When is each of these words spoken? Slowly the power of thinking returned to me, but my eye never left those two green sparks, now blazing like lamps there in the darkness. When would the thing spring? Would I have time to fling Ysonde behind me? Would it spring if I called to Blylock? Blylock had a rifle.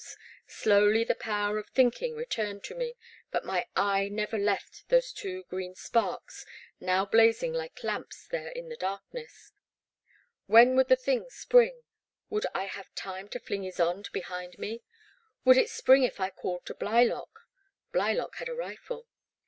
Slowly 0.47 1.03
the 1.03 1.13
power 1.13 1.59
of 1.59 1.69
thinking 1.69 2.15
returned 2.15 2.63
to 2.63 2.73
me, 2.73 2.95
but 3.29 3.45
my 3.45 3.67
eye 3.75 4.09
never 4.09 4.35
left 4.39 4.89
those 4.89 5.13
two 5.13 5.43
green 5.43 5.75
sparks, 5.75 6.43
now 6.79 7.05
blazing 7.05 7.53
like 7.53 7.83
lamps 7.83 8.25
there 8.25 8.47
in 8.47 8.67
the 8.69 8.75
darkness. 8.75 9.51
When 10.47 10.75
would 10.75 10.87
the 10.87 10.95
thing 10.95 11.29
spring? 11.29 11.83
Would 12.31 12.47
I 12.55 12.63
have 12.65 12.91
time 12.95 13.29
to 13.29 13.39
fling 13.39 13.61
Ysonde 13.63 14.11
behind 14.11 14.57
me? 14.57 14.81
Would 15.45 15.57
it 15.57 15.69
spring 15.69 16.01
if 16.01 16.19
I 16.19 16.31
called 16.31 16.65
to 16.65 16.73
Blylock? 16.73 17.41
Blylock 17.91 18.37
had 18.37 18.49
a 18.49 18.55
rifle. 18.55 19.07